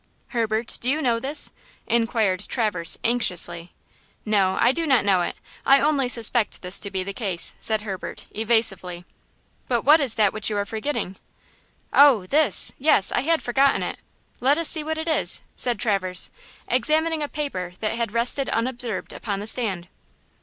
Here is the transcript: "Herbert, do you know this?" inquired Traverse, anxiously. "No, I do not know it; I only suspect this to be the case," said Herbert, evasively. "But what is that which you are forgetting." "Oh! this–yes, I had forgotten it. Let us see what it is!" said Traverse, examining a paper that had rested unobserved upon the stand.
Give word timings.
"Herbert, 0.29 0.79
do 0.81 0.89
you 0.89 0.99
know 0.99 1.19
this?" 1.19 1.51
inquired 1.85 2.39
Traverse, 2.47 2.97
anxiously. 3.03 3.71
"No, 4.25 4.57
I 4.59 4.71
do 4.71 4.87
not 4.87 5.05
know 5.05 5.21
it; 5.21 5.35
I 5.63 5.79
only 5.79 6.09
suspect 6.09 6.63
this 6.63 6.79
to 6.79 6.89
be 6.89 7.03
the 7.03 7.13
case," 7.13 7.53
said 7.59 7.81
Herbert, 7.83 8.25
evasively. 8.31 9.05
"But 9.67 9.83
what 9.83 9.99
is 9.99 10.15
that 10.15 10.33
which 10.33 10.49
you 10.49 10.57
are 10.57 10.65
forgetting." 10.65 11.17
"Oh! 11.93 12.25
this–yes, 12.25 13.11
I 13.11 13.19
had 13.19 13.43
forgotten 13.43 13.83
it. 13.83 13.99
Let 14.39 14.57
us 14.57 14.69
see 14.69 14.83
what 14.83 14.97
it 14.97 15.07
is!" 15.07 15.43
said 15.55 15.77
Traverse, 15.77 16.31
examining 16.67 17.21
a 17.21 17.27
paper 17.27 17.73
that 17.79 17.93
had 17.93 18.11
rested 18.11 18.49
unobserved 18.49 19.13
upon 19.13 19.39
the 19.39 19.45
stand. 19.45 19.87